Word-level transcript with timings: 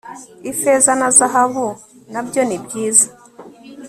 ifeza 0.51 0.91
na 0.99 1.07
zahabu 1.17 1.65
nabyo 2.11 2.41
nibyiza 2.45 3.07